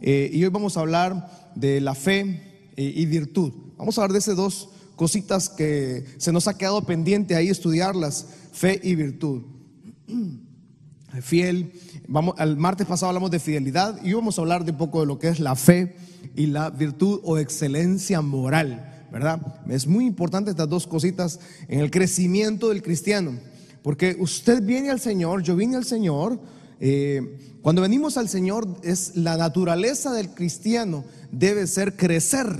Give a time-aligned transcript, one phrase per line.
[0.00, 3.52] eh, y hoy vamos a hablar de la fe eh, y virtud.
[3.76, 8.26] Vamos a hablar de esas dos cositas que se nos ha quedado pendiente ahí estudiarlas,
[8.52, 9.42] fe y virtud.
[11.22, 11.72] Fiel,
[12.06, 15.00] vamos, el martes pasado hablamos de fidelidad y hoy vamos a hablar de un poco
[15.00, 15.96] de lo que es la fe
[16.36, 19.40] y la virtud o excelencia moral, ¿verdad?
[19.68, 23.32] Es muy importante estas dos cositas en el crecimiento del cristiano,
[23.82, 26.40] porque usted viene al Señor, yo vine al Señor,
[26.78, 32.56] eh, cuando venimos al Señor es la naturaleza del cristiano debe ser crecer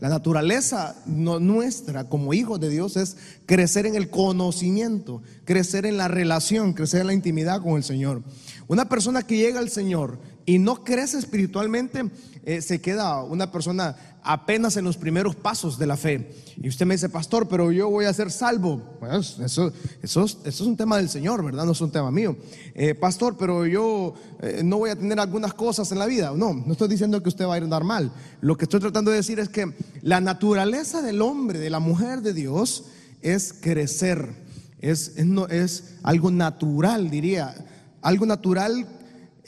[0.00, 6.06] la naturaleza nuestra como hijos de Dios es crecer en el conocimiento, crecer en la
[6.06, 8.22] relación, crecer en la intimidad con el Señor.
[8.68, 12.10] Una persona que llega al Señor y no crece espiritualmente,
[12.42, 16.32] eh, se queda una persona apenas en los primeros pasos de la fe.
[16.56, 18.80] Y usted me dice, pastor, pero yo voy a ser salvo.
[18.98, 19.70] Pues eso,
[20.02, 21.66] eso, es un tema del Señor, ¿verdad?
[21.66, 22.34] No es un tema mío.
[22.74, 26.32] Eh, pastor, pero yo eh, no voy a tener algunas cosas en la vida.
[26.34, 28.10] No, no estoy diciendo que usted va a ir a mal.
[28.40, 32.22] Lo que estoy tratando de decir es que la naturaleza del hombre, de la mujer
[32.22, 32.84] de Dios,
[33.20, 34.30] es crecer.
[34.80, 37.54] Es, es, no, es algo natural, diría.
[38.00, 38.86] Algo natural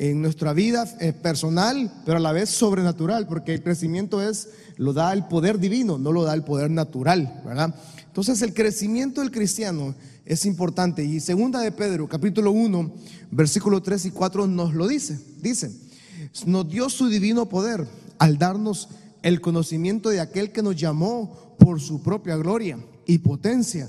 [0.01, 4.49] en nuestra vida eh, personal, pero a la vez sobrenatural, porque el crecimiento es,
[4.79, 7.75] lo da el poder divino, no lo da el poder natural, ¿verdad?
[8.07, 12.95] Entonces el crecimiento del cristiano es importante y segunda de Pedro, capítulo 1,
[13.31, 15.71] versículo 3 y 4 nos lo dice, dice,
[16.47, 17.87] nos dio su divino poder
[18.19, 18.89] al darnos
[19.21, 23.87] el conocimiento de aquel que nos llamó por su propia gloria y potencia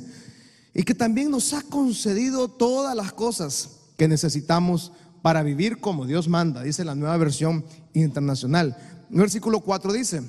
[0.73, 6.27] y que también nos ha concedido todas las cosas que necesitamos para vivir como Dios
[6.27, 8.77] manda, dice la nueva versión internacional.
[9.09, 10.21] Versículo 4 dice,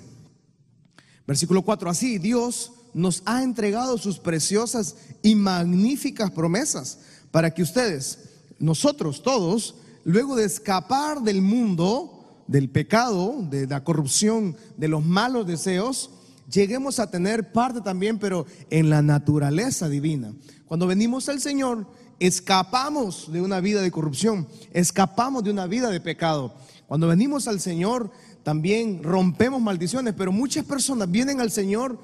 [1.26, 6.98] versículo 4, así Dios nos ha entregado sus preciosas y magníficas promesas
[7.30, 8.18] para que ustedes,
[8.58, 15.46] nosotros todos, luego de escapar del mundo, del pecado, de la corrupción, de los malos
[15.46, 16.10] deseos,
[16.50, 20.34] lleguemos a tener parte también, pero en la naturaleza divina.
[20.66, 21.86] Cuando venimos al Señor,
[22.21, 26.55] escapamos de una vida de corrupción, escapamos de una vida de pecado.
[26.87, 28.11] Cuando venimos al Señor,
[28.43, 31.99] también rompemos maldiciones, pero muchas personas vienen al Señor,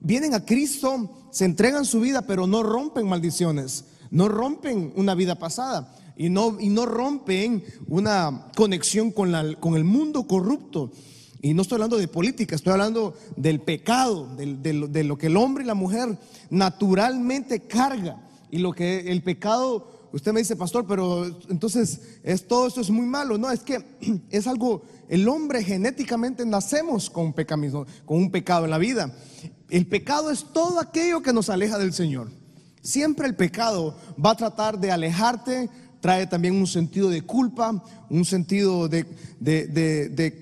[0.00, 5.36] vienen a Cristo, se entregan su vida, pero no rompen maldiciones, no rompen una vida
[5.36, 10.90] pasada y no, y no rompen una conexión con, la, con el mundo corrupto.
[11.42, 15.64] Y no estoy hablando de política, estoy hablando del pecado, de lo que el hombre
[15.64, 16.18] y la mujer
[16.50, 22.66] naturalmente carga y lo que el pecado, usted me dice, pastor, pero entonces es, todo
[22.66, 23.38] esto es muy malo.
[23.38, 23.82] No, es que
[24.30, 29.14] es algo, el hombre genéticamente nacemos con, con un pecado en la vida.
[29.68, 32.30] El pecado es todo aquello que nos aleja del Señor.
[32.82, 35.68] Siempre el pecado va a tratar de alejarte,
[36.00, 39.06] trae también un sentido de culpa, un sentido de,
[39.38, 39.66] de,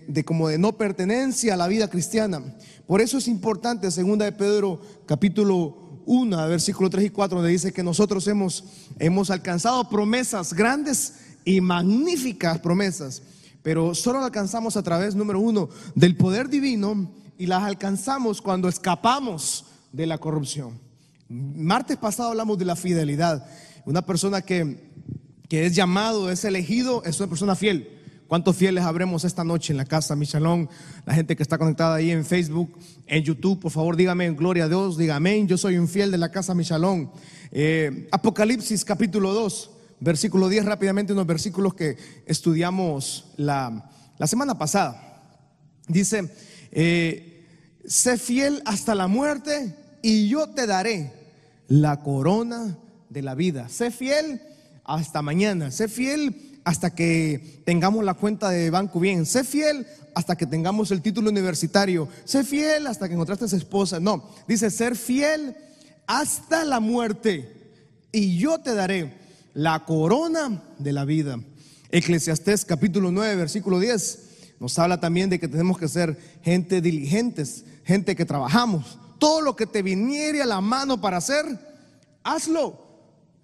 [0.07, 2.43] de, como de no pertenencia a la vida cristiana.
[2.87, 7.73] Por eso es importante, segunda de Pedro capítulo 1, versículo 3 y 4, donde dice
[7.73, 8.65] que nosotros hemos,
[8.99, 11.15] hemos alcanzado promesas grandes
[11.45, 13.23] y magníficas promesas,
[13.63, 19.67] pero solo alcanzamos a través, número uno, del poder divino y las alcanzamos cuando escapamos
[19.93, 20.81] de la corrupción.
[21.29, 23.47] Martes pasado hablamos de la fidelidad.
[23.85, 24.91] Una persona que,
[25.47, 27.98] que es llamado, es elegido, es una persona fiel.
[28.29, 30.69] ¿Cuántos fieles habremos esta noche en la casa Michalón?
[31.07, 34.69] La gente que está conectada ahí en Facebook, en YouTube, por favor dígame, gloria a
[34.69, 37.11] Dios, dígame, yo soy un fiel de la casa Michalón.
[37.51, 41.97] Eh, Apocalipsis capítulo 2, versículo 10, rápidamente unos versículos que
[42.27, 43.91] estudiamos la,
[44.27, 45.23] semana pasada.
[45.87, 46.31] Dice,
[46.71, 47.47] eh,
[47.87, 51.15] sé fiel hasta la muerte y yo te daré
[51.67, 52.77] la corona
[53.09, 53.71] de la vida.
[53.71, 54.43] Sé fiel
[54.85, 59.25] hasta mañana, sé fiel hasta que tengamos la cuenta de banco bien.
[59.25, 62.11] Sé fiel hasta que tengamos el título universitario.
[62.27, 64.01] Sé fiel hasta que encontraste a esposa.
[64.01, 65.57] No, dice ser fiel
[66.07, 67.73] hasta la muerte.
[68.13, 69.15] Y yo te daré
[69.55, 71.41] la corona de la vida.
[71.91, 74.19] Eclesiastés capítulo 9, versículo 10.
[74.61, 78.99] Nos habla también de que tenemos que ser gente diligentes, gente que trabajamos.
[79.19, 81.47] Todo lo que te viniere a la mano para hacer,
[82.23, 82.88] hazlo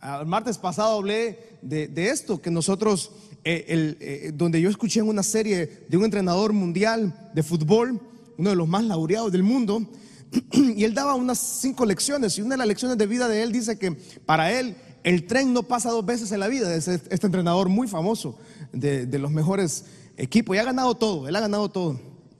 [0.04, 3.10] el martes pasado hablé de, esto, que nosotros,
[3.42, 8.00] eh, eh, donde yo escuché en una serie de un entrenador mundial de fútbol,
[8.36, 9.86] uno de los más laureados del mundo,
[10.52, 13.52] y él daba unas cinco lecciones, y una de las lecciones de vida de él
[13.52, 13.92] dice que
[14.26, 17.88] para él el tren no pasa dos veces en la vida, es este entrenador muy
[17.88, 18.38] famoso,
[18.72, 19.86] de, de los mejores
[20.18, 21.98] equipos, y ha ganado todo, él ha ganado todo.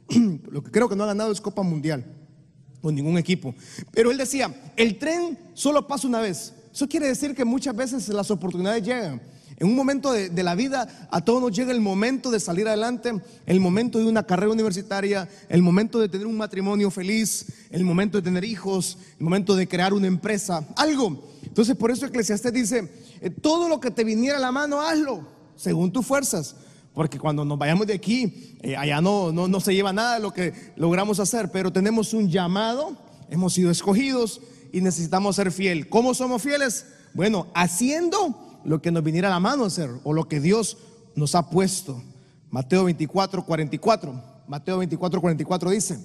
[0.51, 2.05] Lo que creo que no ha ganado es Copa Mundial,
[2.83, 3.55] con ningún equipo.
[3.91, 6.53] Pero él decía, el tren solo pasa una vez.
[6.75, 9.23] Eso quiere decir que muchas veces las oportunidades llegan.
[9.57, 12.67] En un momento de, de, la vida, a todos nos llega el momento de salir
[12.67, 13.13] adelante,
[13.47, 18.19] el momento de una carrera universitaria, el momento de tener un matrimonio feliz, el momento
[18.19, 21.31] de tener hijos, el momento de crear una empresa, algo.
[21.45, 25.29] Entonces, por eso Eclesiastés dice, eh, todo lo que te viniera a la mano, hazlo,
[25.55, 26.57] según tus fuerzas.
[26.93, 30.21] Porque cuando nos vayamos de aquí, eh, allá no, no, no se lleva nada de
[30.21, 32.97] lo que logramos hacer, pero tenemos un llamado,
[33.31, 34.41] hemos sido escogidos
[34.75, 35.89] y necesitamos ser fiel.
[35.89, 36.85] ¿Cómo somos fieles?
[37.13, 40.79] Bueno, haciendo lo que nos viniera a la mano hacer o lo que Dios
[41.15, 42.03] nos ha puesto.
[42.51, 44.21] Mateo 24, 44.
[44.49, 46.01] Mateo 24, 44 dice,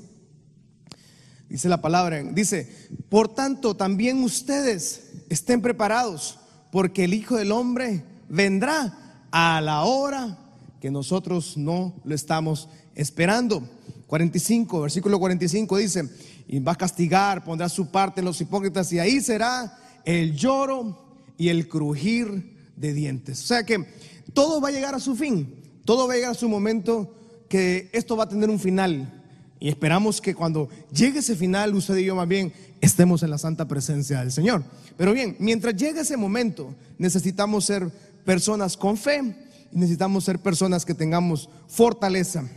[1.50, 2.72] dice la palabra, dice,
[3.10, 6.38] por tanto también ustedes estén preparados,
[6.72, 10.38] porque el Hijo del Hombre vendrá a la hora
[10.80, 13.68] que nosotros no lo estamos esperando.
[14.10, 16.10] 45, versículo 45 dice,
[16.48, 20.98] y va a castigar, pondrá su parte en los hipócritas y ahí será el lloro
[21.38, 23.44] y el crujir de dientes.
[23.44, 23.86] O sea que
[24.34, 25.54] todo va a llegar a su fin,
[25.86, 27.14] todo va a llegar a su momento
[27.48, 29.14] que esto va a tener un final.
[29.60, 32.52] Y esperamos que cuando llegue ese final, usted y yo más bien
[32.82, 34.64] estemos en la santa presencia del Señor.
[34.98, 37.92] Pero bien, mientras llegue ese momento, necesitamos ser
[38.26, 39.36] personas con fe
[39.72, 42.50] y necesitamos ser personas que tengamos fortaleza.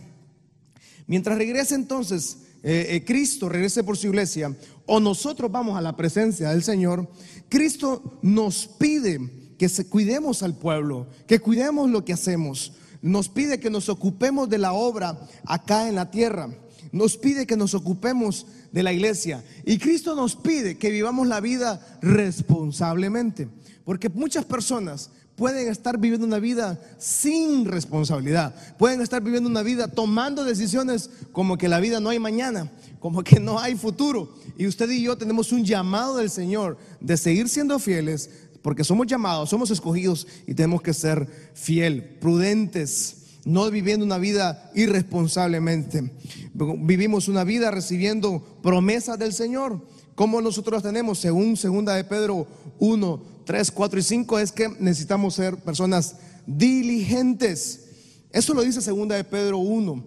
[1.07, 4.57] Mientras regrese entonces eh, eh, Cristo, regrese por su iglesia,
[4.87, 7.09] o nosotros vamos a la presencia del Señor,
[7.49, 12.73] Cristo nos pide que cuidemos al pueblo, que cuidemos lo que hacemos.
[13.01, 16.51] Nos pide que nos ocupemos de la obra acá en la tierra.
[16.93, 19.45] Nos pide que nos ocupemos de la iglesia.
[19.65, 23.49] Y Cristo nos pide que vivamos la vida responsablemente.
[23.85, 28.55] Porque muchas personas pueden estar viviendo una vida sin responsabilidad.
[28.79, 32.71] Pueden estar viviendo una vida tomando decisiones como que la vida no hay mañana,
[33.01, 34.35] como que no hay futuro.
[34.59, 38.31] Y usted y yo tenemos un llamado del Señor de seguir siendo fieles,
[38.63, 44.71] porque somos llamados, somos escogidos y tenemos que ser fiel, prudentes, no viviendo una vida
[44.75, 46.13] irresponsablemente.
[46.55, 49.81] Vivimos una vida recibiendo promesas del Señor.
[50.15, 52.47] Como nosotros tenemos, según segunda de Pedro
[52.79, 56.17] 1, 3, 4 y 5, es que necesitamos ser personas
[56.47, 57.89] diligentes.
[58.31, 60.07] Eso lo dice segunda de Pedro 1.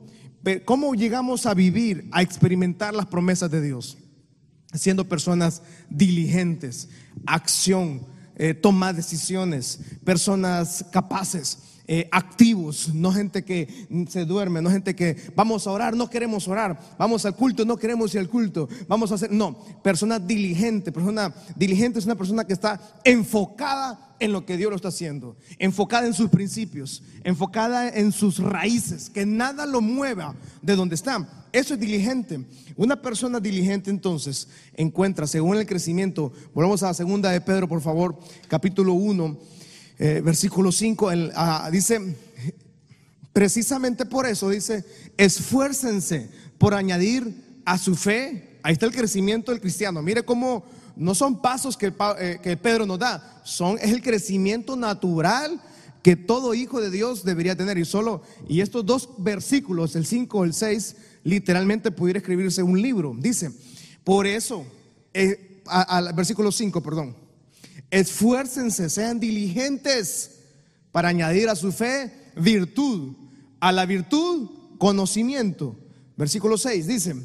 [0.66, 3.98] ¿Cómo llegamos a vivir, a experimentar las promesas de Dios?
[4.74, 6.90] Siendo personas diligentes,
[7.26, 8.06] acción,
[8.36, 11.60] eh, toma decisiones, personas capaces.
[11.88, 16.48] Eh, activos, no gente que se duerme, no gente que vamos a orar, no queremos
[16.48, 20.92] orar, vamos al culto, no queremos ir al culto, vamos a hacer, no, persona diligente,
[20.92, 25.38] persona diligente es una persona que está enfocada en lo que Dios lo está haciendo,
[25.60, 30.34] enfocada en sus principios, enfocada en sus raíces, que nada lo mueva
[30.64, 31.46] de donde está.
[31.52, 32.46] Eso es diligente.
[32.76, 37.82] Una persona diligente entonces encuentra, según el crecimiento, volvamos a la segunda de Pedro, por
[37.82, 38.18] favor,
[38.48, 39.55] capítulo 1
[39.98, 42.18] eh, versículo 5, ah, dice,
[43.32, 44.84] precisamente por eso dice,
[45.18, 50.66] esfuércense por añadir a su fe, ahí está el crecimiento del cristiano, mire cómo
[50.96, 55.62] no son pasos que, eh, Pedro nos da, son, es el crecimiento natural
[56.06, 57.80] que todo hijo de Dios debería tener.
[57.80, 63.16] Y solo, y estos dos versículos, el 5 el 6, literalmente pudiera escribirse un libro.
[63.18, 63.52] Dice,
[64.04, 64.66] por eso,
[65.16, 67.16] eh, al versículo 5, perdón,
[67.96, 70.40] Esfuércense, sean diligentes
[70.92, 73.16] para añadir a su fe virtud.
[73.62, 75.78] A la virtud, conocimiento.
[76.18, 77.16] Versículo 6 dice,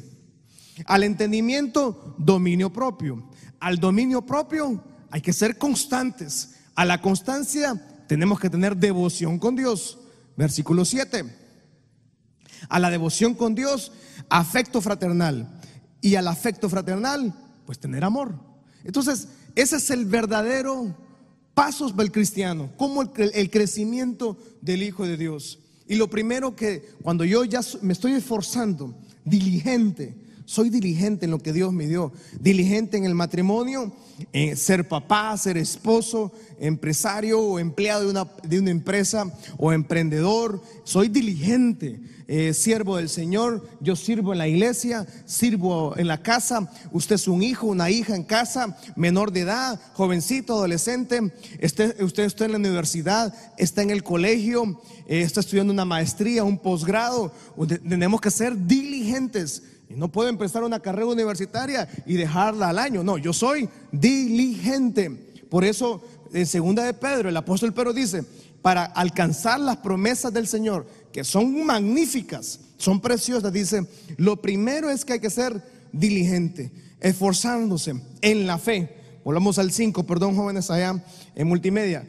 [0.85, 3.29] al entendimiento, dominio propio.
[3.59, 6.51] Al dominio propio hay que ser constantes.
[6.75, 9.99] A la constancia tenemos que tener devoción con Dios.
[10.37, 11.25] Versículo 7.
[12.69, 13.91] A la devoción con Dios,
[14.29, 15.59] afecto fraternal.
[15.99, 17.35] Y al afecto fraternal,
[17.65, 18.51] pues tener amor.
[18.85, 20.95] Entonces, ese es el verdadero
[21.53, 25.59] pasos del cristiano, como el, crecimiento del Hijo de Dios.
[25.87, 31.39] Y lo primero que cuando yo ya me estoy esforzando, diligente, soy diligente en lo
[31.39, 33.91] que Dios me dio, diligente en el matrimonio,
[34.33, 40.61] en ser papá, ser esposo, empresario o empleado de una, de una empresa o emprendedor,
[40.83, 41.99] soy diligente
[42.33, 47.27] eh, siervo del Señor, yo sirvo en la iglesia, sirvo en la casa, usted es
[47.27, 52.53] un hijo, una hija en casa, menor de edad, jovencito, adolescente, este, usted está en
[52.53, 57.33] la universidad, está en el colegio, eh, está estudiando una maestría, un posgrado,
[57.67, 59.63] tenemos que ser diligentes.
[59.95, 63.03] No puedo empezar una carrera universitaria y dejarla al año.
[63.03, 65.09] No, yo soy diligente.
[65.49, 66.01] Por eso,
[66.33, 68.23] en segunda de Pedro, el apóstol Pedro dice,
[68.61, 73.85] para alcanzar las promesas del Señor, que son magníficas, son preciosas, dice,
[74.17, 78.97] lo primero es que hay que ser diligente, esforzándose en la fe.
[79.23, 81.03] Volvamos al 5, perdón jóvenes allá
[81.35, 82.05] en multimedia.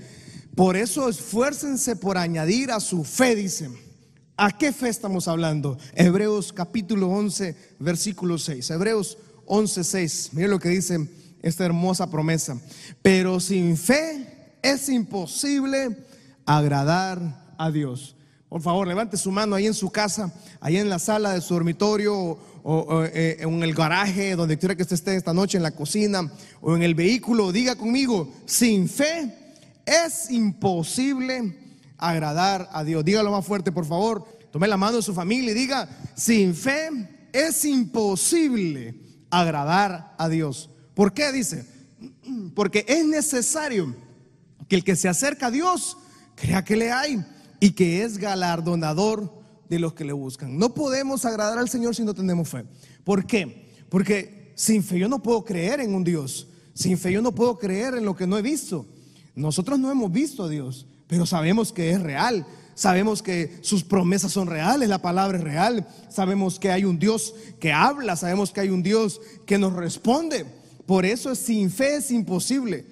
[0.54, 3.91] Por eso esfuércense por añadir a su fe, dicen.
[4.36, 5.76] ¿A qué fe estamos hablando?
[5.94, 8.70] Hebreos capítulo 11, versículo 6.
[8.70, 10.30] Hebreos 11, 6.
[10.32, 11.06] Mire lo que dice
[11.42, 12.58] esta hermosa promesa.
[13.02, 15.98] Pero sin fe es imposible
[16.46, 18.16] agradar a Dios.
[18.48, 21.52] Por favor, levante su mano ahí en su casa, ahí en la sala de su
[21.52, 25.72] dormitorio o, eh, en el garaje, donde quiera que usted esté esta noche, en la
[25.72, 27.52] cocina o en el vehículo.
[27.52, 29.34] Diga conmigo, sin fe
[29.84, 31.61] es imposible
[32.02, 33.04] agradar a Dios.
[33.04, 34.26] Dígalo más fuerte, por favor.
[34.50, 36.90] Tome la mano de su familia y diga, sin fe
[37.32, 38.94] es imposible
[39.30, 40.68] agradar a Dios.
[40.94, 41.64] ¿Por qué dice?
[42.54, 43.94] Porque es necesario
[44.68, 45.96] que el que se acerca a Dios
[46.34, 47.24] crea que le hay
[47.60, 49.32] y que es galardonador
[49.68, 50.58] de los que le buscan.
[50.58, 52.64] No podemos agradar al Señor si no tenemos fe.
[53.04, 53.70] ¿Por qué?
[53.88, 56.48] Porque sin fe yo no puedo creer en un Dios.
[56.74, 58.86] Sin fe yo no puedo creer en lo que no he visto.
[59.34, 62.46] Nosotros no hemos visto a Dios, pero sabemos que es real.
[62.74, 65.86] Sabemos que sus promesas son reales, la palabra es real.
[66.08, 70.46] Sabemos que hay un Dios que habla, sabemos que hay un Dios que nos responde.
[70.86, 72.86] Por eso sin fe es imposible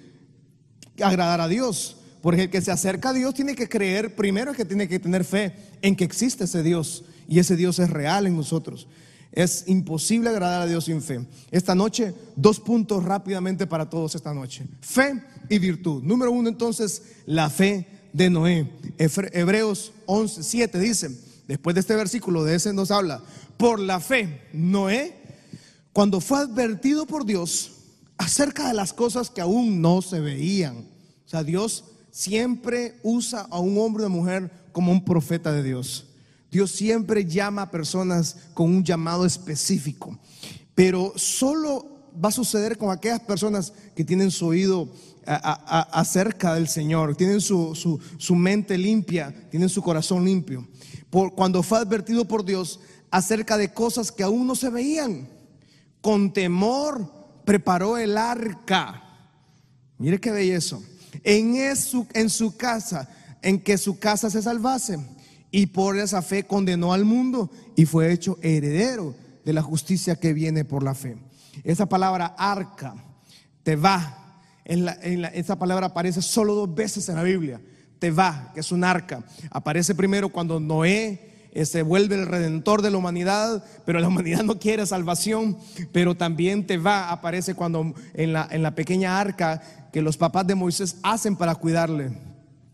[1.02, 1.96] agradar a Dios.
[2.20, 5.24] Porque el que se acerca a Dios tiene que creer, primero que tiene que tener
[5.24, 8.86] fe en que existe ese Dios y ese Dios es real en nosotros.
[9.32, 11.26] Es imposible agradar a Dios sin fe.
[11.50, 14.66] Esta noche, dos puntos rápidamente para todos esta noche.
[14.82, 16.02] Fe y virtud.
[16.02, 18.70] Número uno, entonces, la fe de Noé.
[18.98, 21.10] Hebreos 11, 7 dice,
[21.46, 23.22] después de este versículo, de ese nos habla,
[23.56, 25.14] por la fe, Noé,
[25.92, 27.72] cuando fue advertido por Dios
[28.16, 30.76] acerca de las cosas que aún no se veían.
[31.24, 36.06] O sea, Dios siempre usa a un hombre o mujer como un profeta de Dios.
[36.50, 40.18] Dios siempre llama a personas con un llamado específico,
[40.74, 44.88] pero solo va a suceder con aquellas personas que tienen su oído
[45.32, 47.74] acerca del Señor, tienen su,
[48.18, 50.66] su, mente limpia, tienen su corazón limpio.
[51.08, 55.28] Por, cuando fue advertido por Dios acerca de cosas que aún no se veían,
[56.00, 57.12] con temor
[57.44, 59.02] preparó el arca.
[59.98, 60.78] Mire qué belleza
[61.24, 63.08] en, su, en su casa,
[63.42, 64.98] en que su casa se salvase.
[65.50, 70.32] Y por esa fe condenó al mundo y fue hecho heredero de la justicia que
[70.32, 71.16] viene por la fe.
[71.64, 72.94] Esa palabra arca,
[73.64, 74.19] te va,
[74.70, 77.60] en esa palabra aparece solo dos veces en la Biblia.
[77.98, 79.22] Te va, que es un arca.
[79.50, 84.42] Aparece primero cuando Noé eh, se vuelve el redentor de la humanidad, pero la humanidad
[84.42, 85.58] no quiere salvación,
[85.92, 89.60] pero también te va, aparece cuando en la, en la pequeña arca
[89.92, 92.12] que los papás de Moisés hacen para cuidarle.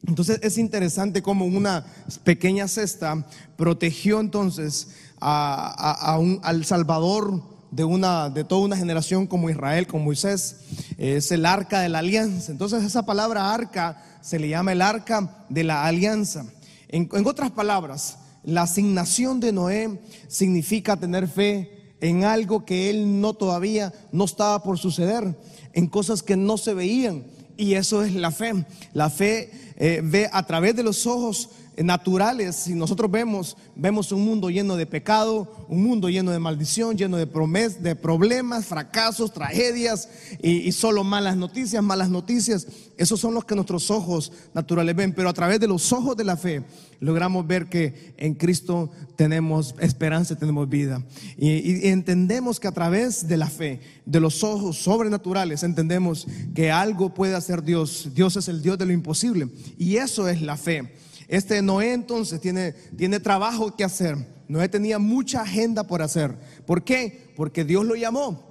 [0.07, 1.85] Entonces es interesante como una
[2.23, 3.27] pequeña cesta
[3.57, 4.89] protegió entonces
[5.21, 7.43] a, un, al Salvador
[7.77, 10.57] de, una, de toda una generación como Israel, como Moisés.
[10.97, 12.51] Es el arca de la alianza.
[12.51, 16.47] Entonces esa palabra arca se le llama el arca de la alianza.
[16.89, 23.21] En, en otras palabras, la asignación de Noé significa tener fe en algo que él
[23.21, 25.37] no todavía no estaba por suceder
[25.75, 27.25] en cosas que no se veían.
[27.59, 28.65] Y eso es la fe.
[28.95, 31.51] La fe eh, ve a través de los ojos
[31.85, 36.97] naturales, si nosotros vemos, vemos un mundo lleno de pecado, un mundo lleno de maldición,
[36.97, 40.09] lleno de, promes, de problemas, fracasos, tragedias
[40.43, 42.67] y, solo malas noticias, malas noticias.
[42.97, 46.25] Esos son los que nuestros ojos naturales ven, pero a través de los ojos de
[46.25, 46.65] la fe
[47.01, 51.05] logramos ver que en Cristo tenemos esperanza, tenemos vida.
[51.37, 57.13] y entendemos que a través de la fe, de los ojos sobrenaturales, entendemos que algo
[57.13, 58.11] puede hacer Dios.
[58.15, 59.49] Dios es el Dios de lo imposible.
[59.79, 60.93] Y eso es la fe.
[61.29, 64.17] Este Noé entonces tiene, tiene trabajo que hacer.
[64.49, 66.37] Noé tenía mucha agenda por hacer.
[66.67, 67.33] ¿Por qué?
[67.37, 68.47] Porque Dios lo llamó.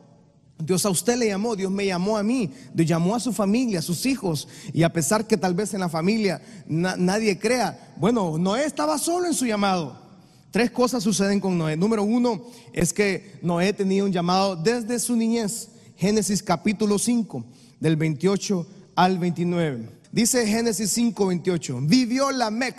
[0.57, 3.79] Dios a usted le llamó, Dios me llamó a mí, Dios llamó a su familia,
[3.79, 4.47] a sus hijos.
[4.73, 9.27] Y a pesar que tal vez en la familia nadie crea, bueno, Noé estaba solo
[9.27, 10.05] en su llamado.
[10.51, 11.75] Tres cosas suceden con Noé.
[11.75, 15.69] Número uno es que Noé tenía un llamado desde su niñez.
[15.97, 17.45] Génesis capítulo 5,
[17.79, 19.89] del 28 al 29.
[20.15, 22.77] Dice Génesis 5:28, vivió Lamec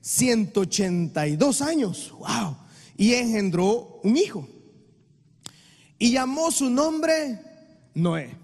[0.00, 2.56] 182 años, wow,
[2.96, 4.48] y engendró un hijo.
[5.98, 7.42] Y llamó su nombre
[7.92, 8.34] Noé.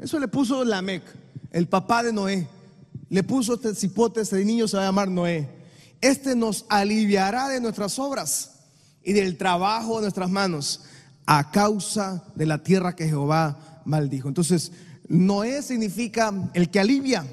[0.00, 1.04] Eso le puso Lamec,
[1.52, 2.48] el papá de Noé.
[3.10, 5.48] Le puso este cipote, este niño se va a llamar Noé.
[6.00, 8.56] Este nos aliviará de nuestras obras
[9.04, 10.80] y del trabajo de nuestras manos
[11.26, 14.26] a causa de la tierra que Jehová maldijo.
[14.26, 14.72] Entonces,
[15.08, 17.24] Noé significa el que alivia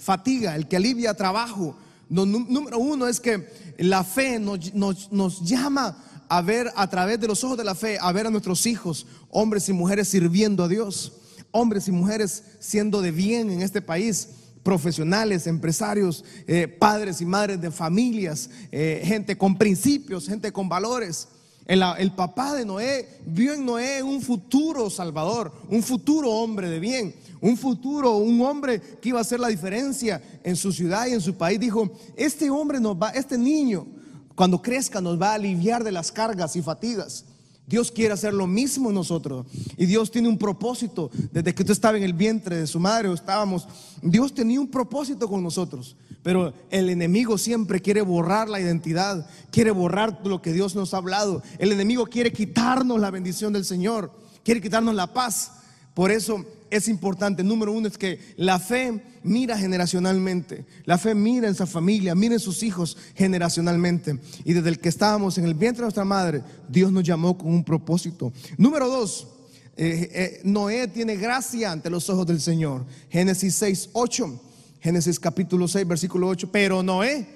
[0.00, 1.76] fatiga, el que alivia trabajo.
[2.08, 3.46] número uno es que
[3.78, 5.96] la fe nos, llama
[6.28, 9.06] a ver a través de los ojos de la fe, a ver a nuestros hijos,
[9.30, 11.12] hombres y mujeres sirviendo a Dios,
[11.50, 14.28] hombres y mujeres siendo de bien en este país.
[14.62, 21.28] profesionales, empresarios, eh, padres y madres de familias, eh, gente con principios, gente con valores.
[21.70, 27.14] El, papá de Noé vio en Noé un futuro salvador, un futuro hombre de bien,
[27.40, 31.20] un futuro, un hombre que iba a hacer la diferencia en su ciudad y en
[31.20, 31.60] su país.
[31.60, 33.86] Dijo, este hombre nos va, este niño,
[34.34, 37.24] cuando crezca nos va a aliviar de las cargas y fatigas.
[37.70, 39.46] Dios quiere hacer lo mismo en nosotros.
[39.76, 41.08] Y Dios tiene un propósito.
[41.30, 43.68] Desde que tú estabas en el vientre de su madre o estábamos,
[44.02, 45.94] Dios tenía un propósito con nosotros.
[46.24, 50.96] Pero el enemigo siempre quiere borrar la identidad, quiere borrar lo que Dios nos ha
[50.96, 51.44] hablado.
[51.60, 54.10] El enemigo quiere quitarnos la bendición del Señor,
[54.42, 55.52] quiere quitarnos la paz.
[55.94, 57.42] Por eso es importante.
[57.42, 60.64] Número uno es que la fe mira generacionalmente.
[60.84, 64.18] La fe mira en su familia, mira en sus hijos generacionalmente.
[64.44, 67.48] Y desde el que estábamos en el vientre de nuestra madre, Dios nos llamó con
[67.48, 68.32] un propósito.
[68.56, 69.28] Número dos,
[69.76, 72.84] eh, eh, Noé tiene gracia ante los ojos del Señor.
[73.08, 74.40] Génesis 6, 8.
[74.80, 76.50] Génesis capítulo 6, versículo 8.
[76.52, 77.26] Pero Noé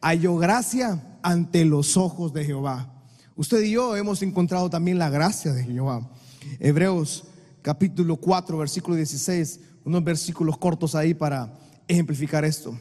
[0.00, 2.90] halló gracia ante los ojos de Jehová.
[3.36, 6.08] Usted y yo hemos encontrado también la gracia de Jehová.
[6.60, 7.24] Hebreos
[7.64, 11.50] capítulo 4, versículo 16, unos versículos cortos ahí para
[11.88, 12.78] ejemplificar esto.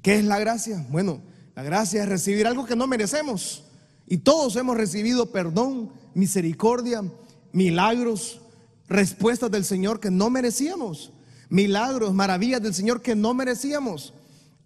[0.00, 0.86] ¿Qué es la gracia?
[0.90, 1.20] Bueno,
[1.56, 3.64] la gracia es recibir algo que no merecemos.
[4.06, 7.02] Y todos hemos recibido perdón, misericordia,
[7.50, 8.40] milagros,
[8.86, 11.12] respuestas del Señor que no merecíamos.
[11.48, 14.14] Milagros, maravillas del Señor que no merecíamos.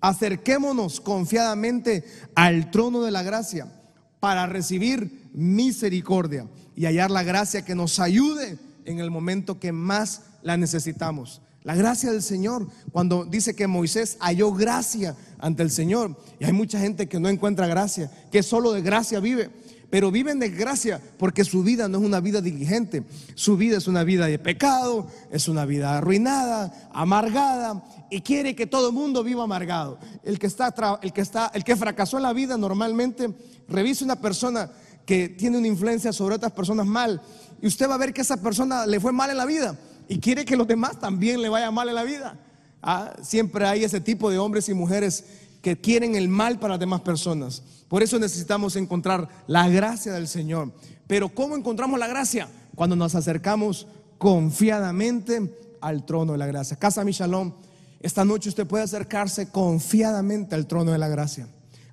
[0.03, 2.05] Acerquémonos confiadamente
[2.35, 3.73] al trono de la gracia
[4.21, 10.23] para recibir misericordia y hallar la gracia que nos ayude en el momento que más
[10.43, 11.43] la necesitamos.
[11.63, 16.53] La gracia del Señor, cuando dice que Moisés halló gracia ante el Señor, y hay
[16.53, 19.51] mucha gente que no encuentra gracia, que solo de gracia vive,
[19.91, 23.03] pero viven de gracia porque su vida no es una vida diligente,
[23.35, 28.67] su vida es una vida de pecado, es una vida arruinada, amargada, y quiere que
[28.67, 29.99] todo el mundo viva amargado.
[30.25, 30.73] El que está,
[31.03, 33.35] el que está, el que fracasó en la vida normalmente
[33.69, 34.71] revisa una persona
[35.05, 37.21] que tiene una influencia sobre otras personas mal
[37.63, 40.19] y usted va a ver que esa persona le fue mal en la vida y
[40.19, 42.39] quiere que los demás también le vaya mal en la vida.
[42.83, 45.25] Ah, siempre hay ese tipo de hombres y mujeres
[45.63, 47.63] que quieren el mal para las demás personas.
[47.89, 50.73] Por eso necesitamos encontrar la gracia del Señor.
[51.07, 52.49] Pero ¿cómo encontramos la gracia?
[52.75, 56.77] Cuando nos acercamos confiadamente al trono de la gracia.
[56.77, 57.53] Casa mi shalom,
[58.01, 61.49] esta noche usted puede acercarse confiadamente al trono de la gracia.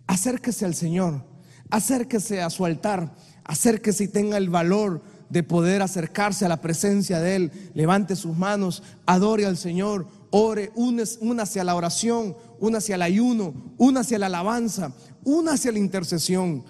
[0.08, 1.24] Acérquese al Señor,
[1.70, 7.20] acérquese a su altar, acérquese y tenga el valor de poder acercarse a la presencia
[7.20, 7.52] de Él.
[7.74, 13.54] Levante sus manos, adore al Señor, ore, una hacia la oración, una hacia el ayuno,
[13.78, 16.64] una hacia la alabanza, una hacia la intercesión.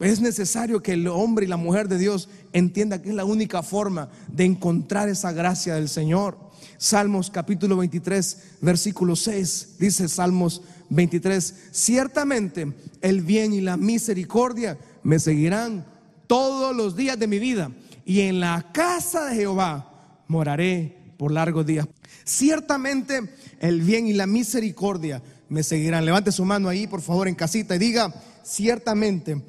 [0.00, 3.62] Es necesario que el hombre y la mujer de Dios entienda que es la única
[3.62, 6.38] forma de encontrar esa gracia del Señor.
[6.78, 15.18] Salmos capítulo 23, versículo 6, dice Salmos 23, ciertamente el bien y la misericordia me
[15.18, 15.86] seguirán
[16.26, 17.70] todos los días de mi vida
[18.06, 21.88] y en la casa de Jehová moraré por largos días.
[22.24, 23.20] Ciertamente
[23.58, 26.06] el bien y la misericordia me seguirán.
[26.06, 28.14] Levante su mano ahí, por favor, en casita y diga,
[28.44, 29.42] ciertamente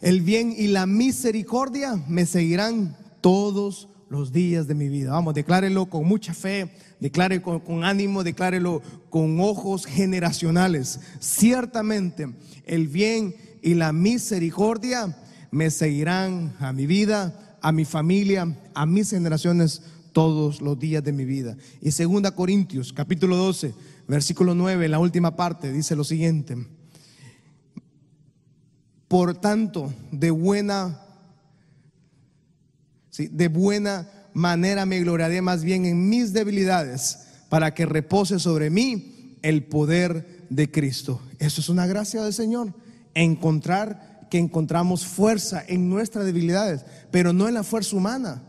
[0.00, 5.12] el bien y la misericordia me seguirán todos los días de mi vida.
[5.12, 6.68] Vamos, declárelo con mucha fe,
[6.98, 10.98] declare con, con, ánimo, declárelo con ojos generacionales.
[11.20, 12.28] Ciertamente
[12.66, 15.16] el bien y la misericordia
[15.52, 21.12] me seguirán a mi vida a mi familia, a mis generaciones todos los días de
[21.12, 21.56] mi vida.
[21.80, 23.74] Y segunda Corintios, capítulo 12,
[24.08, 26.56] versículo 9, la última parte, dice lo siguiente.
[29.08, 31.00] Por tanto, de buena,
[33.18, 39.36] de buena manera me gloriaré más bien en mis debilidades, para que repose sobre mí
[39.42, 41.20] el poder de Cristo.
[41.38, 42.72] Eso es una gracia del Señor,
[43.12, 48.42] encontrar que encontramos fuerza en nuestras debilidades, pero no en la fuerza humana.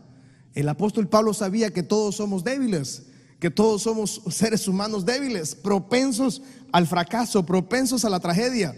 [0.54, 3.02] El apóstol Pablo sabía que todos somos débiles,
[3.40, 8.76] que todos somos seres humanos débiles, propensos al fracaso, propensos a la tragedia,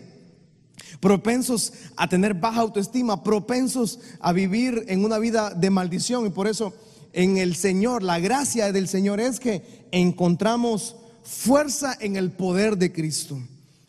[1.00, 6.26] propensos a tener baja autoestima, propensos a vivir en una vida de maldición.
[6.26, 6.72] Y por eso
[7.12, 12.92] en el Señor, la gracia del Señor es que encontramos fuerza en el poder de
[12.92, 13.38] Cristo.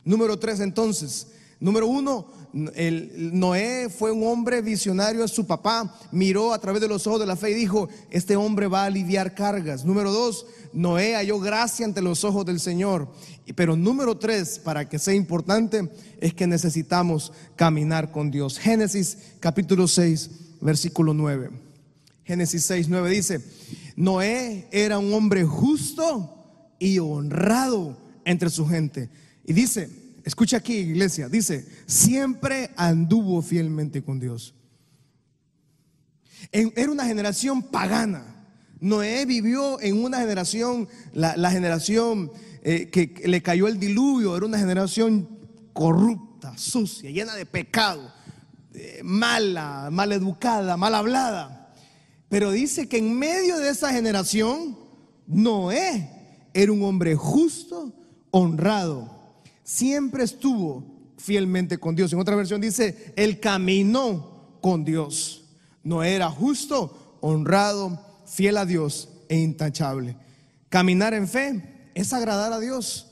[0.03, 1.27] Número tres, entonces,
[1.59, 7.05] número uno, Noé fue un hombre visionario a su papá, miró a través de los
[7.05, 9.83] ojos de la fe y dijo, este hombre va a aliviar cargas.
[9.83, 13.09] Número dos, Noé halló gracia ante los ojos del Señor.
[13.55, 15.89] Pero número tres, para que sea importante,
[16.21, 18.57] es que necesitamos caminar con Dios.
[18.57, 20.29] Génesis capítulo 6,
[20.61, 21.49] versículo 9.
[22.23, 23.41] Génesis 6, 9 dice,
[23.97, 26.31] Noé era un hombre justo
[26.79, 29.09] y honrado entre su gente.
[29.45, 34.53] Y dice, escucha aquí iglesia, dice, siempre anduvo fielmente con Dios.
[36.51, 38.31] era una generación pagana.
[38.81, 44.59] Noé vivió en una generación, la, generación eh, que le cayó el diluvio, era una
[44.59, 45.29] generación
[45.71, 48.11] corrupta, sucia, llena de pecado,
[48.73, 51.73] eh, mala, mal educada, mal hablada.
[52.29, 54.77] Pero dice que en medio de esa generación,
[55.27, 56.09] Noé
[56.53, 57.93] era un hombre justo,
[58.31, 59.14] honrado.
[59.65, 60.85] Siempre estuvo
[61.17, 62.13] fielmente con Dios.
[62.13, 65.43] En otra versión dice, él caminó con Dios.
[65.83, 70.15] No era justo, honrado, fiel a Dios e intachable.
[70.69, 73.07] Caminar en fe es agradar a Dios.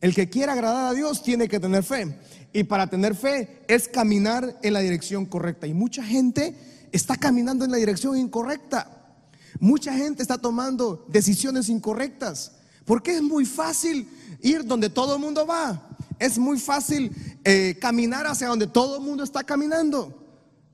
[0.00, 2.18] El que quiera agradar a Dios tiene que tener fe.
[2.54, 5.66] Y para tener fe es caminar en la dirección correcta.
[5.66, 6.54] Y mucha gente
[6.90, 9.18] está caminando en la dirección incorrecta.
[9.60, 12.52] Mucha gente está tomando decisiones incorrectas.
[12.84, 14.08] Porque es muy fácil
[14.40, 15.88] ir donde todo el mundo va.
[16.18, 17.10] Es muy fácil
[17.44, 20.12] eh, caminar hacia donde todo el mundo está caminando.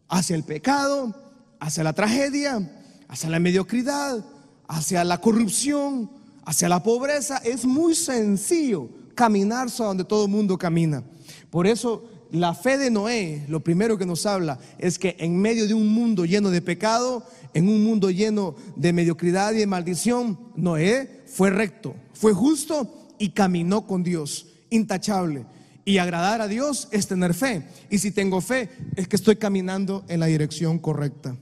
[0.08, 1.14] Hacia el pecado,
[1.60, 2.68] hacia la tragedia,
[3.08, 4.24] hacia la mediocridad,
[4.66, 6.10] hacia la corrupción,
[6.44, 7.38] hacia la pobreza.
[7.38, 11.04] Es muy sencillo caminar hacia donde todo el mundo camina.
[11.50, 15.66] Por eso la fe de Noé, lo primero que nos habla es que en medio
[15.66, 20.38] de un mundo lleno de pecado, en un mundo lleno de mediocridad y de maldición,
[20.56, 25.46] Noé fue recto, fue justo y caminó con Dios, intachable.
[25.84, 27.66] Y agradar a Dios es tener fe.
[27.88, 31.36] Y si tengo fe, es que estoy caminando en la dirección correcta.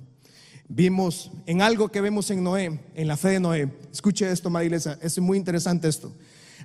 [0.68, 3.72] Vimos en algo que vemos en Noé, en la fe de Noé.
[3.90, 6.12] Escuche esto, María Iglesia, es muy interesante esto.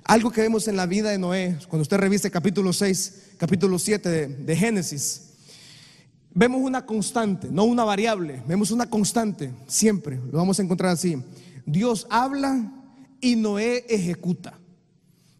[0.04, 4.08] Algo que vemos en la vida de Noé, cuando usted revise capítulo 6, capítulo 7
[4.08, 5.30] de, de Génesis,
[6.34, 11.16] vemos una constante, no una variable, vemos una constante, siempre, lo vamos a encontrar así.
[11.64, 12.83] Dios habla
[13.24, 14.52] y Noé ejecuta.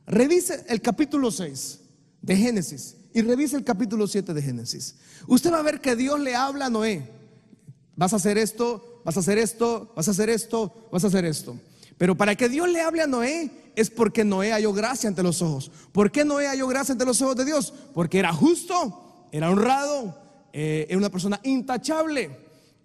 [0.06, 1.80] Revise el capítulo 6
[2.22, 4.96] de Génesis y revise el capítulo 7 de Génesis.
[5.26, 7.06] Usted va a ver que Dios le habla a Noé.
[7.94, 11.26] Vas a hacer esto, vas a hacer esto, vas a hacer esto, vas a hacer
[11.26, 11.58] esto.
[11.98, 15.42] Pero para que Dios le hable a Noé es porque Noé halló gracia ante los
[15.42, 15.70] ojos.
[15.92, 17.74] ¿Por qué Noé halló gracia ante los ojos de Dios?
[17.92, 20.18] Porque era justo, era honrado,
[20.54, 22.30] eh, era una persona intachable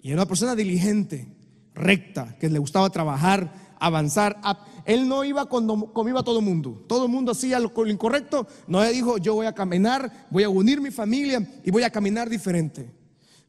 [0.01, 1.25] y era una persona diligente,
[1.73, 4.39] recta, que le gustaba trabajar, avanzar.
[4.85, 6.83] Él no iba como, iba todo el mundo.
[6.87, 8.47] Todo el mundo hacía lo, lo incorrecto.
[8.67, 12.29] Noé dijo, yo voy a caminar, voy a unir mi familia y voy a caminar
[12.29, 12.91] diferente.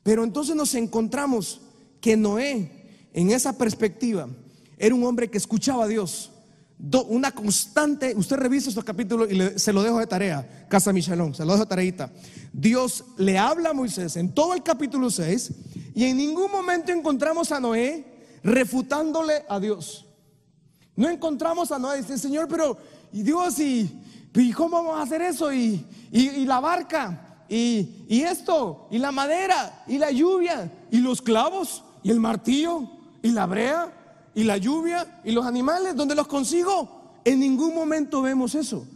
[0.02, 1.60] Pero entonces nos encontramos
[2.00, 4.28] que Noé, en esa perspectiva,
[4.78, 6.30] era un hombre que escuchaba a Dios.
[7.08, 11.44] una constante, usted revisa estos capítulos y se lo dejo de tarea, Casa Michelón, se
[11.44, 12.10] lo dejo de tareita.
[12.52, 15.52] Dios le habla a Moisés en todo el capítulo 6
[15.94, 18.04] y en ningún momento encontramos a Noé
[18.42, 20.06] refutándole a Dios.
[21.00, 22.76] No encontramos a Noé, dice, Señor, pero,
[23.12, 23.90] y Dios, y,
[24.54, 25.52] cómo vamos a hacer eso?
[25.52, 25.84] Y,
[26.46, 32.10] la barca, y, y esto, y la madera, y la lluvia, y los clavos, y
[32.10, 32.88] el martillo,
[33.22, 33.92] y la brea
[34.34, 37.18] y la lluvia y los animales, ¿dónde los consigo?
[37.24, 38.86] En ningún momento vemos eso.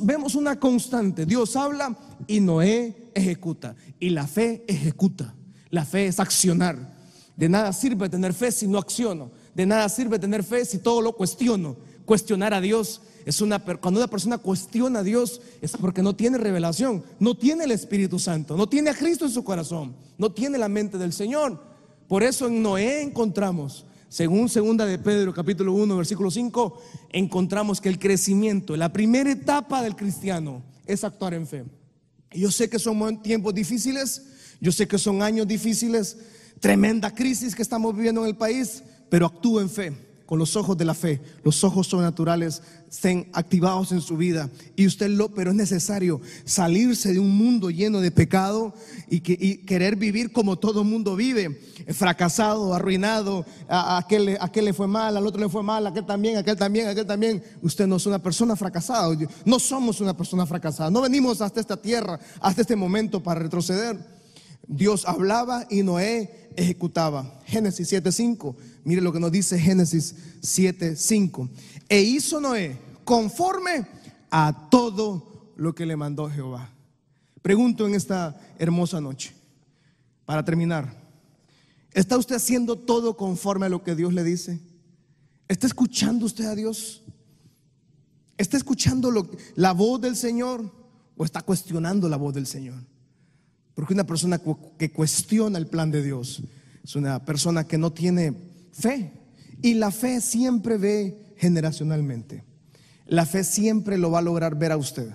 [0.00, 1.24] vemos una constante.
[1.24, 1.96] Dios habla
[2.26, 3.74] y Noé ejecuta.
[4.00, 5.34] Y la fe ejecuta.
[5.70, 6.96] La fe es accionar.
[7.36, 9.30] De nada sirve tener fe si no acciono.
[9.56, 11.76] De nada sirve tener fe si todo lo cuestiono.
[12.04, 16.36] Cuestionar a Dios es una cuando una persona cuestiona a Dios es porque no tiene
[16.36, 20.58] revelación, no tiene el Espíritu Santo, no tiene a Cristo en su corazón, no tiene
[20.58, 21.58] la mente del Señor.
[22.06, 26.78] Por eso en Noé encontramos según segunda de Pedro capítulo 1 versículo 5,
[27.12, 31.64] encontramos que el crecimiento, la primera etapa del cristiano es actuar en fe.
[32.30, 34.22] Yo sé que son tiempos difíciles,
[34.60, 36.18] yo sé que son años difíciles,
[36.60, 40.76] tremenda crisis que estamos viviendo en el país, pero actúo en fe con los ojos
[40.76, 44.50] de la fe, los ojos sobrenaturales estén activados en su vida.
[44.74, 48.74] Y usted lo, pero es necesario salirse de un mundo lleno de pecado
[49.08, 51.60] y, que, querer vivir como todo mundo vive,
[51.92, 56.36] fracasado, arruinado, a, aquel, aquel le fue mal, al otro le fue mal, aquel también,
[56.36, 57.42] aquel también, aquel también.
[57.62, 61.76] Usted no es una persona fracasada, no somos una persona fracasada, no venimos hasta esta
[61.76, 64.16] tierra, hasta este momento para retroceder.
[64.66, 67.40] Dios hablaba y Noé ejecutaba.
[67.44, 68.56] Génesis 7:5.
[68.86, 71.48] Mire lo que nos dice Génesis 7:5.
[71.88, 73.84] E hizo Noé conforme
[74.30, 76.70] a todo lo que le mandó Jehová.
[77.42, 79.34] Pregunto en esta hermosa noche,
[80.24, 80.96] para terminar,
[81.94, 84.60] ¿está usted haciendo todo conforme a lo que Dios le dice?
[85.48, 87.02] ¿Está escuchando usted a Dios?
[88.38, 89.12] ¿Está escuchando
[89.56, 90.72] la voz del Señor
[91.16, 92.78] o está cuestionando la voz del Señor?
[93.74, 94.40] Porque una persona
[94.78, 96.40] que cuestiona el plan de Dios
[96.84, 99.12] es una persona que no tiene fe.
[99.62, 102.44] Y la fe siempre ve generacionalmente.
[103.06, 105.10] La fe siempre lo va a lograr ver a usted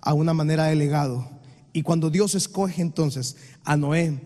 [0.00, 1.28] a una manera de legado.
[1.72, 4.20] Y cuando Dios escoge entonces a Noé,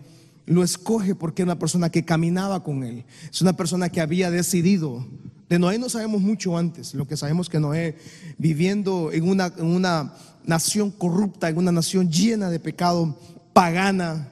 [0.45, 3.05] lo escoge porque era una persona que caminaba con él.
[3.31, 5.05] Es una persona que había decidido.
[5.47, 6.93] De Noé no sabemos mucho antes.
[6.93, 7.97] Lo que sabemos que Noé,
[8.37, 10.13] viviendo en una, en una
[10.45, 13.17] nación corrupta, en una nación llena de pecado,
[13.53, 14.29] pagana,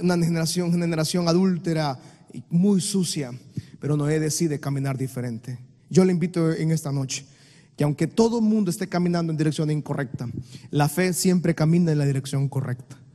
[0.00, 1.98] una generación, generación adúltera
[2.32, 3.32] y muy sucia.
[3.84, 5.58] Pero Noé decide caminar diferente.
[5.90, 7.26] Yo le invito en esta noche
[7.76, 10.26] que aunque todo el mundo esté caminando en dirección incorrecta,
[10.70, 12.96] la fe siempre camina en la dirección correcta.